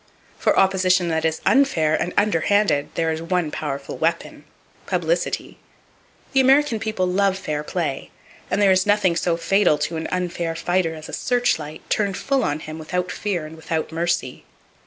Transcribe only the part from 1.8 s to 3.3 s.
and under handed, there is